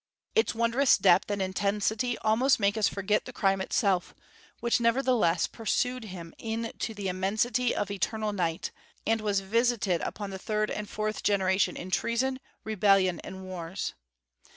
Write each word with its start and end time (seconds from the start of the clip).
Its 0.33 0.55
wondrous 0.55 0.97
depth 0.97 1.29
and 1.29 1.43
intensity 1.43 2.17
almost 2.23 2.59
make 2.59 2.75
us 2.75 2.87
forget 2.87 3.25
the 3.25 3.31
crime 3.31 3.61
itself, 3.61 4.15
which 4.59 4.79
nevertheless 4.79 5.45
pursued 5.45 6.05
him 6.05 6.33
into 6.39 6.95
the 6.95 7.07
immensity 7.07 7.75
of 7.75 7.91
eternal 7.91 8.33
night, 8.33 8.71
and 9.05 9.21
was 9.21 9.41
visited 9.41 10.01
upon 10.01 10.31
the 10.31 10.39
third 10.39 10.71
and 10.71 10.89
fourth 10.89 11.21
generation 11.21 11.77
in 11.77 11.91
treason, 11.91 12.39
rebellion, 12.63 13.19
and 13.19 13.43
wars. 13.43 13.93